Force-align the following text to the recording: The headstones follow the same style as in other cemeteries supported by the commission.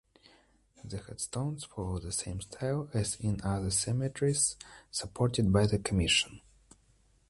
The 0.83 0.97
headstones 0.97 1.65
follow 1.65 1.99
the 1.99 2.11
same 2.11 2.41
style 2.41 2.89
as 2.91 3.17
in 3.19 3.39
other 3.43 3.69
cemeteries 3.69 4.55
supported 4.89 5.53
by 5.53 5.67
the 5.67 5.77
commission. 5.77 6.41